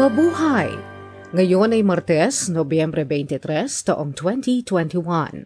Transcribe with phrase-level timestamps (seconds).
[0.00, 0.72] Mabuhay!
[1.36, 5.44] Ngayon ay Martes, Nobyembre 23, taong 2021.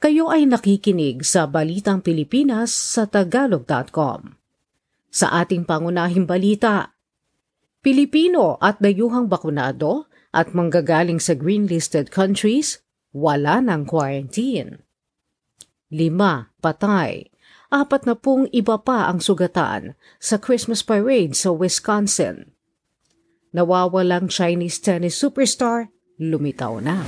[0.00, 4.40] Kayo ay nakikinig sa Balitang Pilipinas sa Tagalog.com.
[5.12, 6.96] Sa ating pangunahing balita,
[7.84, 12.80] Pilipino at dayuhang bakunado at manggagaling sa green-listed countries,
[13.12, 14.80] wala ng quarantine.
[15.92, 17.28] Lima, patay.
[17.68, 22.55] Apat na pong iba pa ang sugatan sa Christmas parade sa Wisconsin
[23.56, 25.88] nawawalang Chinese tennis superstar,
[26.20, 27.00] lumitaw na.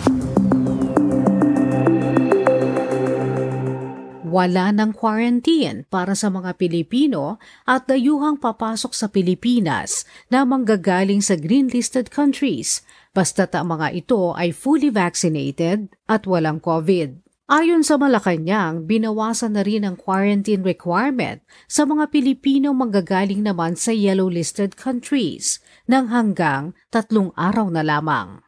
[4.28, 7.36] Wala ng quarantine para sa mga Pilipino
[7.68, 12.80] at dayuhang papasok sa Pilipinas na manggagaling sa green-listed countries
[13.16, 17.24] basta't ang mga ito ay fully vaccinated at walang COVID.
[17.48, 23.96] Ayon sa Malacanang, binawasan na rin ang quarantine requirement sa mga Pilipino manggagaling naman sa
[23.96, 25.56] yellow-listed countries
[25.88, 28.44] ng hanggang tatlong araw na lamang.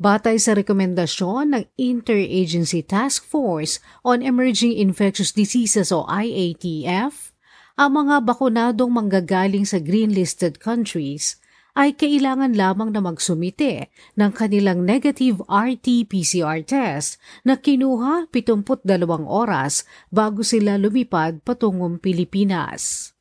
[0.00, 7.36] Batay sa rekomendasyon ng Interagency Task Force on Emerging Infectious Diseases o IATF,
[7.76, 11.36] ang mga bakunadong manggagaling sa green-listed countries
[11.76, 18.80] ay kailangan lamang na magsumite ng kanilang negative RT-PCR test na kinuha 72
[19.28, 23.12] oras bago sila lumipad patungong Pilipinas.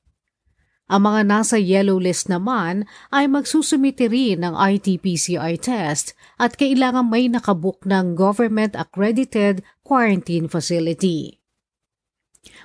[0.89, 7.29] Ang mga nasa yellow list naman ay magsusumite rin ng RT-PCR test at kailangan may
[7.29, 11.37] nakabook ng government-accredited quarantine facility.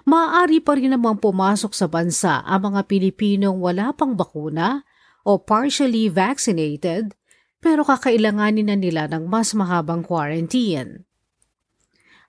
[0.09, 4.89] Maaari pa rin namang pumasok sa bansa ang mga Pilipinong wala pang bakuna
[5.21, 7.13] o partially vaccinated
[7.61, 11.05] pero kakailanganin na nila ng mas mahabang quarantine.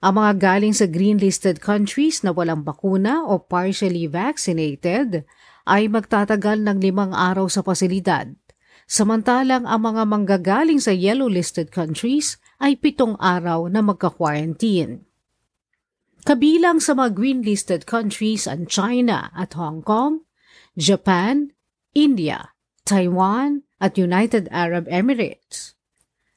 [0.04, 5.24] Ang mga galing sa green-listed countries na walang bakuna o partially vaccinated
[5.66, 8.30] ay magtatagal ng limang araw sa pasilidad,
[8.86, 15.02] samantalang ang mga manggagaling sa yellow-listed countries ay pitong araw na magka-quarantine.
[16.26, 20.26] Kabilang sa mga green-listed countries ang China at Hong Kong,
[20.74, 21.54] Japan,
[21.94, 22.54] India,
[22.86, 25.78] Taiwan at United Arab Emirates.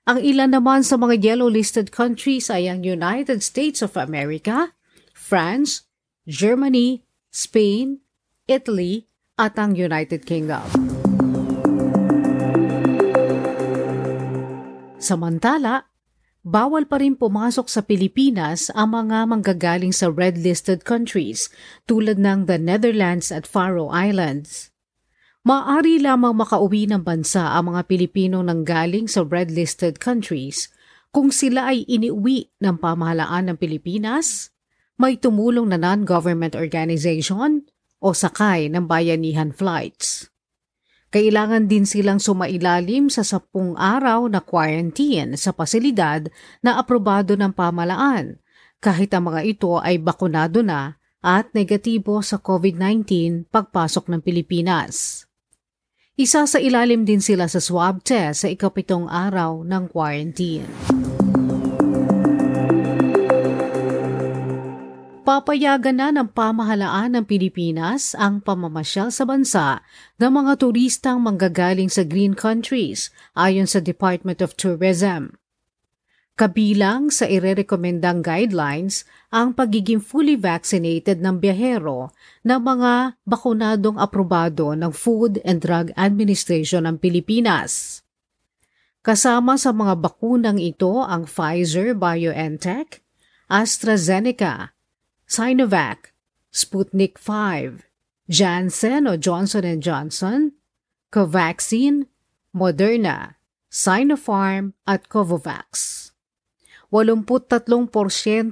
[0.09, 4.73] Ang ilan naman sa mga yellow-listed countries ay ang United States of America,
[5.13, 5.85] France,
[6.25, 8.01] Germany, Spain,
[8.49, 10.67] Italy at ang United Kingdom.
[14.99, 15.87] Samantala,
[16.43, 21.49] bawal pa rin pumasok sa Pilipinas ang mga manggagaling sa red-listed countries
[21.87, 24.75] tulad ng the Netherlands at Faroe Islands.
[25.47, 30.69] Maari lamang makauwi ng bansa ang mga Pilipino nang galing sa red-listed countries
[31.09, 34.53] kung sila ay iniuwi ng pamahalaan ng Pilipinas,
[35.01, 37.65] may tumulong na non-government organization
[37.99, 40.31] o sakay ng bayanihan flights.
[41.09, 46.29] Kailangan din silang sumailalim sa sapung araw na quarantine sa pasilidad
[46.61, 48.37] na aprobado ng pamalaan
[48.79, 55.27] kahit ang mga ito ay bakunado na at negatibo sa COVID-19 pagpasok ng Pilipinas.
[56.19, 60.67] Isa sa ilalim din sila sa swab test sa ikapitong araw ng quarantine.
[65.29, 69.85] Papayagan na ng pamahalaan ng Pilipinas ang pamamasyal sa bansa
[70.17, 75.37] ng mga turistang manggagaling sa green countries ayon sa Department of Tourism.
[76.33, 82.09] Kabilang sa irerekomendang guidelines ang pagiging fully vaccinated ng biyahero
[82.41, 88.01] na mga bakunadong aprobado ng Food and Drug Administration ng Pilipinas.
[89.05, 93.05] Kasama sa mga bakunang ito ang Pfizer BioNTech,
[93.53, 94.78] AstraZeneca,
[95.29, 96.17] Sinovac,
[96.49, 97.29] Sputnik V,
[98.33, 100.57] Janssen o Johnson Johnson,
[101.13, 102.09] Covaxin,
[102.57, 103.37] Moderna,
[103.69, 106.09] Sinopharm at Covovax.
[106.89, 107.53] 83%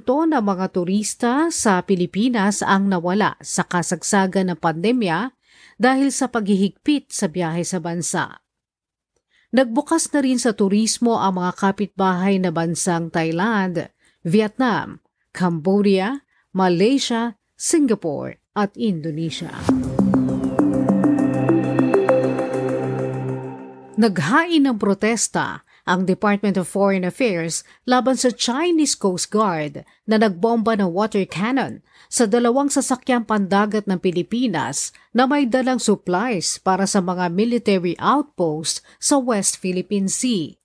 [0.05, 5.33] ng mga turista sa Pilipinas ang nawala sa kasagsagan ng pandemya
[5.81, 8.45] dahil sa paghihigpit sa biyahe sa bansa.
[9.49, 13.89] Nagbukas na rin sa turismo ang mga kapitbahay na bansang Thailand,
[14.21, 15.01] Vietnam,
[15.33, 16.21] Cambodia,
[16.57, 19.53] Malaysia, Singapore at Indonesia.
[23.93, 30.73] Naghain ng protesta ang Department of Foreign Affairs laban sa Chinese Coast Guard na nagbomba
[30.81, 37.05] ng water cannon sa dalawang sasakyang pandagat ng Pilipinas na may dalang supplies para sa
[37.05, 40.57] mga military outposts sa West Philippine Sea.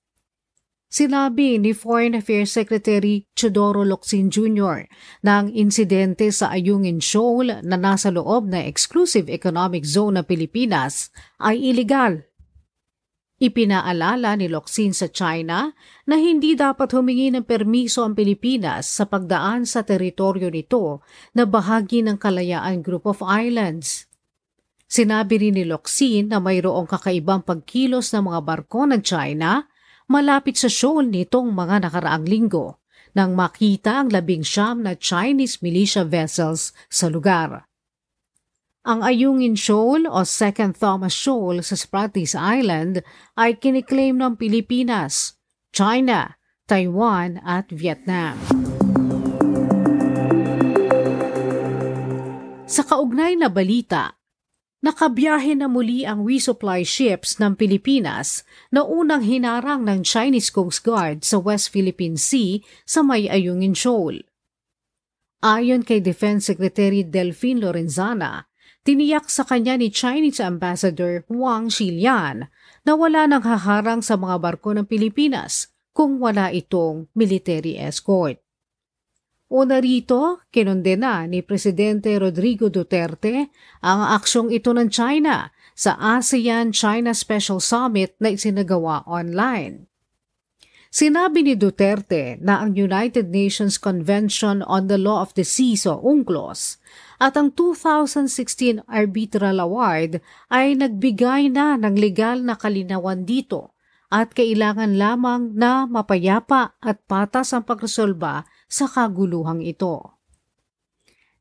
[0.92, 4.84] Sinabi ni Foreign Affairs Secretary Chodoro Locsin Jr.
[5.24, 11.08] na ang insidente sa Ayungin Shoal na nasa loob na Exclusive Economic Zone ng Pilipinas
[11.40, 12.28] ay illegal
[13.40, 15.72] Ipinaalala ni Locsin sa China
[16.04, 21.00] na hindi dapat humingi ng permiso ang Pilipinas sa pagdaan sa teritoryo nito
[21.32, 24.06] na bahagi ng Kalayaan Group of Islands.
[24.86, 29.71] Sinabi rin ni Locsin na mayroong kakaibang pagkilos ng mga barko ng China
[30.12, 32.76] malapit sa shoal nitong mga nakaraang linggo
[33.16, 37.64] nang makita ang labing siyam na Chinese militia vessels sa lugar.
[38.82, 43.00] Ang Ayungin Shoal o Second Thomas Shoal sa Spratlys Island
[43.38, 45.38] ay kiniklaim ng Pilipinas,
[45.70, 46.34] China,
[46.66, 48.36] Taiwan at Vietnam.
[52.66, 54.16] Sa kaugnay na balita,
[54.82, 58.42] nakabiyahe na muli ang resupply ships ng Pilipinas
[58.74, 64.26] na unang hinarang ng Chinese Coast Guard sa West Philippine Sea sa may Ayungin Shoal.
[65.42, 68.50] Ayon kay Defense Secretary Delphine Lorenzana,
[68.82, 72.50] Tiniyak sa kanya ni Chinese Ambassador Wang Xilian
[72.82, 78.42] na wala nang haharang sa mga barko ng Pilipinas kung wala itong military escort.
[79.52, 83.52] Una rito, kinondena ni Presidente Rodrigo Duterte
[83.84, 89.84] ang aksyong ito ng China sa ASEAN-China Special Summit na isinagawa online.
[90.88, 96.00] Sinabi ni Duterte na ang United Nations Convention on the Law of the Seas o
[96.00, 96.80] UNCLOS
[97.20, 103.76] at ang 2016 Arbitral Award ay nagbigay na ng legal na kalinawan dito
[104.08, 110.16] at kailangan lamang na mapayapa at patas ang pagresolba sa kaguluhang ito.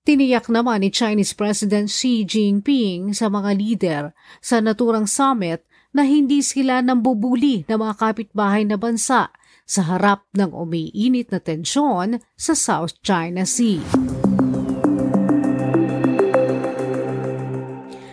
[0.04, 4.04] Tiniyak naman ni Chinese President Xi Jinping sa mga leader
[4.44, 5.64] sa naturang summit
[5.96, 9.32] na hindi sila nambubuli ng mga kapitbahay na bansa
[9.64, 13.80] sa harap ng umiinit na tensyon sa South China Sea.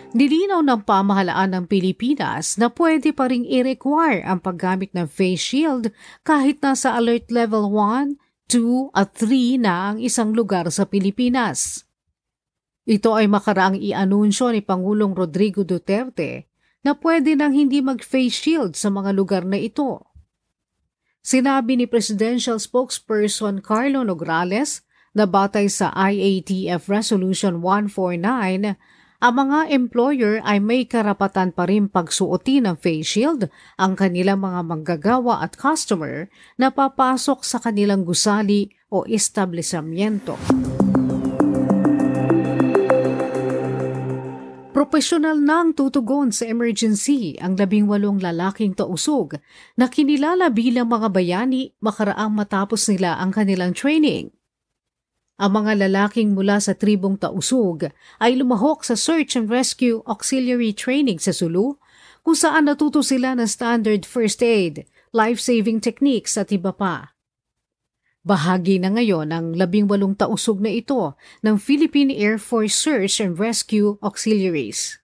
[0.09, 5.95] Nilinaw ng pamahalaan ng Pilipinas na pwede pa ring i-require ang paggamit ng face shield
[6.27, 11.85] kahit nasa alert level 1, 2 at 3 na ang isang lugar sa Pilipinas.
[12.89, 16.49] Ito ay makaraang i-anunsyo ni Pangulong Rodrigo Duterte
[16.81, 20.01] na pwede nang hindi mag-face shield sa mga lugar na ito.
[21.21, 24.81] Sinabi ni Presidential Spokesperson Carlo Nograles
[25.13, 28.73] na batay sa IATF Resolution 149
[29.19, 34.63] ang mga employer ay may karapatan pa rin pagsuotin ng face shield ang kanilang mga
[34.63, 40.39] manggagawa at customer na papasok sa kanilang gusali o establishmento.
[44.71, 49.35] Profesional nang tutugon sa emergency ang labing walong lalaking tausog
[49.75, 54.31] na kinilala bilang mga bayani makaraang matapos nila ang kanilang training.
[55.39, 57.87] Ang mga lalaking mula sa tribong Tausug
[58.19, 61.79] ay lumahok sa Search and Rescue Auxiliary Training sa Sulu
[62.27, 64.83] kung saan natuto sila ng standard first aid,
[65.15, 67.15] life-saving techniques at iba pa.
[68.19, 73.39] Bahagi na ngayon ang labing walong tausog na ito ng Philippine Air Force Search and
[73.39, 74.99] Rescue Auxiliaries.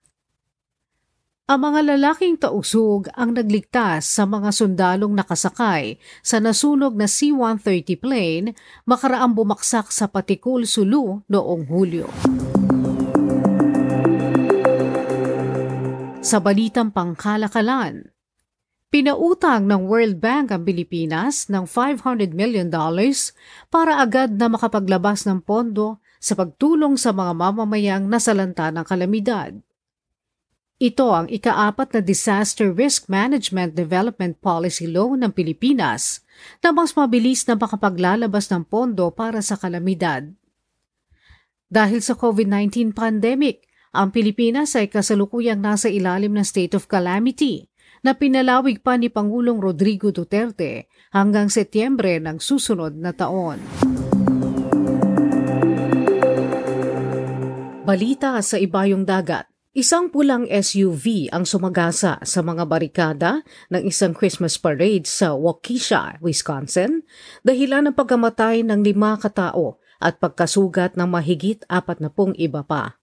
[1.46, 8.50] Ang mga lalaking tausog ang nagligtas sa mga sundalong nakasakay sa nasunog na C-130 plane
[8.82, 12.10] makaraang bumaksak sa Patikul, Sulu noong Hulyo.
[16.18, 18.10] Sa balitang pangkalakalan,
[18.90, 22.66] Pinautang ng World Bank ang Pilipinas ng $500 million
[23.70, 29.54] para agad na makapaglabas ng pondo sa pagtulong sa mga mamamayang nasalanta ng kalamidad.
[30.76, 36.20] Ito ang ikaapat na Disaster Risk Management Development Policy Law ng Pilipinas
[36.60, 40.28] na mas mabilis na makapaglalabas ng pondo para sa kalamidad.
[41.72, 43.64] Dahil sa COVID-19 pandemic,
[43.96, 47.72] ang Pilipinas ay kasalukuyang nasa ilalim ng state of calamity
[48.04, 53.64] na pinalawig pa ni Pangulong Rodrigo Duterte hanggang Setyembre ng susunod na taon.
[57.88, 59.55] Balita sa ibayong dagat.
[59.76, 67.04] Isang pulang SUV ang sumagasa sa mga barikada ng isang Christmas parade sa Waukesha, Wisconsin,
[67.44, 72.96] dahilan ng pagkamatay ng lima katao at pagkasugat ng mahigit apat na pong iba pa.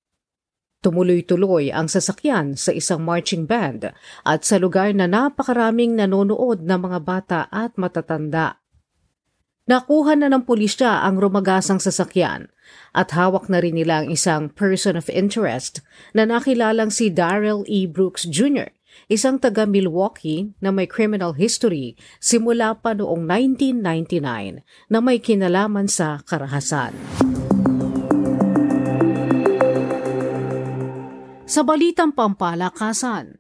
[0.81, 3.93] Tumuloy-tuloy ang sasakyan sa isang marching band
[4.25, 8.62] at sa lugar na napakaraming nanonood ng mga bata at matatanda.
[9.63, 12.51] Nakuha na ng pulisya ang rumagasang sasakyan
[12.91, 15.79] at hawak na rin nila ang isang person of interest
[16.11, 17.87] na nakilalang si Darrell E.
[17.87, 18.75] Brooks Jr.,
[19.07, 26.19] isang taga Milwaukee na may criminal history simula pa noong 1999 na may kinalaman sa
[26.27, 26.91] karahasan.
[31.47, 33.39] Sa balitang pampalakasan,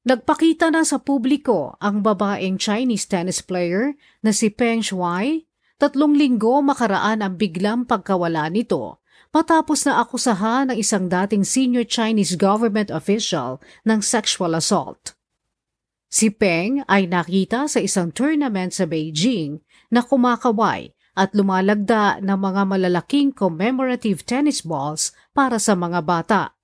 [0.00, 3.92] Nagpakita na sa publiko ang babaeng Chinese tennis player
[4.24, 5.44] na si Peng Shuai.
[5.76, 9.00] Tatlong linggo makaraan ang biglang pagkawala nito
[9.32, 15.16] matapos na akusahan ng isang dating senior Chinese government official ng sexual assault.
[16.08, 19.60] Si Peng ay nakita sa isang tournament sa Beijing
[19.92, 26.56] na kumakaway at lumalagda ng mga malalaking commemorative tennis balls para sa mga bata.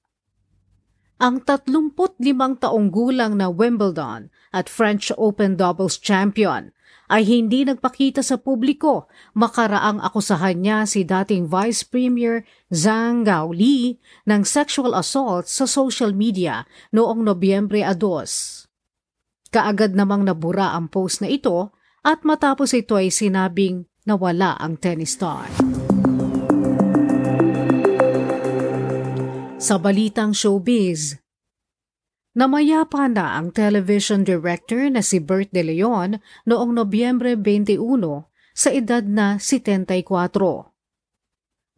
[1.16, 2.20] Ang 35
[2.60, 6.76] taong gulang na Wimbledon at French Open doubles champion
[7.08, 13.96] ay hindi nagpakita sa publiko makaraang akusahan niya si dating Vice Premier Zhang Gaoli
[14.28, 19.48] ng sexual assault sa social media noong Nobyembre 2.
[19.56, 21.72] Kaagad namang nabura ang post na ito
[22.04, 25.65] at matapos ito ay sinabing nawala ang tennis star.
[29.56, 31.16] Sa balitang showbiz,
[32.36, 37.80] Namayapa na ang television director na si Bert De Leon noong Nobyembre 21
[38.52, 40.04] sa edad na 74.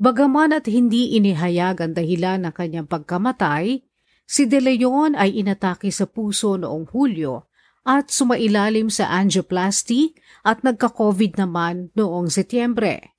[0.03, 3.87] Bagaman at hindi inihayag ang dahilan ng kanyang pagkamatay,
[4.27, 7.47] si De Leon ay inatake sa puso noong Hulyo
[7.87, 13.18] at sumailalim sa angioplasty at nagka-COVID naman noong Setyembre.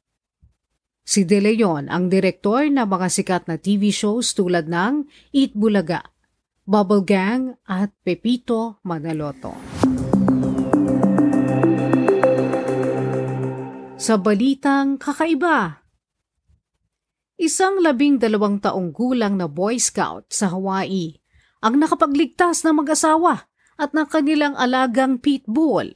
[1.10, 6.06] Si De Leon ang direktor ng mga sikat na TV shows tulad ng Eat Bulaga,
[6.70, 9.58] Bubble Gang at Pepito Manaloto.
[13.98, 15.82] Sa balitang kakaiba,
[17.42, 21.18] isang labing dalawang taong gulang na Boy Scout sa Hawaii
[21.66, 23.50] ang nakapagligtas ng mag-asawa
[23.82, 25.90] at ng kanilang alagang pitbull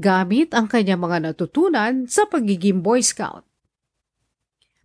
[0.00, 3.44] gamit ang kanyang mga natutunan sa pagiging Boy Scout.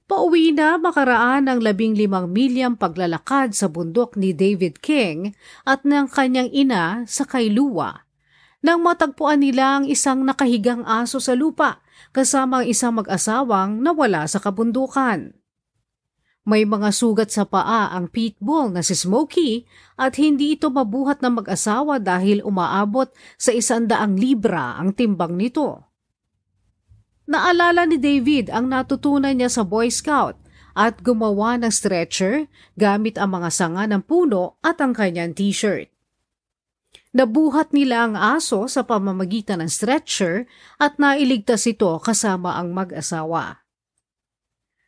[0.09, 5.37] Pauwi na makaraan ang labing limang milyang paglalakad sa bundok ni David King
[5.69, 8.09] at ng kanyang ina sa Kailua.
[8.65, 14.41] Nang matagpuan nila ang isang nakahigang aso sa lupa kasama ang isang mag-asawang nawala sa
[14.41, 15.37] kabundukan.
[16.41, 21.45] May mga sugat sa paa ang pitbull na si Smokey at hindi ito mabuhat ng
[21.45, 25.88] mag-asawa dahil umaabot sa isandaang libra ang timbang nito.
[27.29, 30.33] Naalala ni David ang natutunan niya sa Boy Scout
[30.73, 35.93] at gumawa ng stretcher gamit ang mga sanga ng puno at ang kanyang t-shirt.
[37.13, 40.49] Nabuhat nila ang aso sa pamamagitan ng stretcher
[40.81, 43.61] at nailigtas ito kasama ang mag-asawa.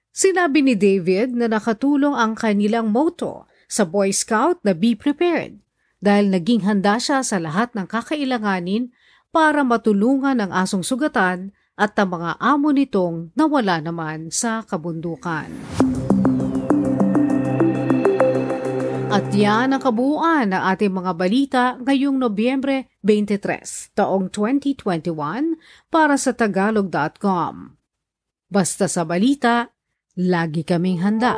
[0.10, 5.62] Sinabi ni David na nakatulong ang kanilang motto sa Boy Scout na be prepared
[6.01, 8.89] dahil naging handa siya sa lahat ng kakailanganin
[9.29, 15.50] para matulungan ang asong sugatan at ang mga amo nitong nawala naman sa kabundukan.
[19.12, 25.60] At yan ang kabuuan ng ating mga balita ngayong Nobyembre 23, taong 2021
[25.92, 27.75] para sa Tagalog.com.
[28.48, 29.68] Basta sa balita,
[30.16, 31.36] lagi kaming handa.